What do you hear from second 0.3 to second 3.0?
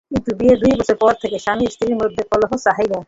বিয়ের দুই বছর পর থেকে স্বামী স্ত্রীর মধ্যে কলহ চলছিল।